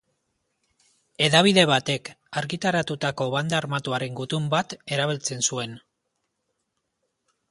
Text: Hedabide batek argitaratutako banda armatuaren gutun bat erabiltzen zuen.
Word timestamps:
Hedabide 1.25 1.65
batek 1.71 2.09
argitaratutako 2.41 3.27
banda 3.35 3.59
armatuaren 3.59 4.17
gutun 4.21 4.49
bat 4.55 4.75
erabiltzen 4.97 5.47
zuen. 5.51 5.77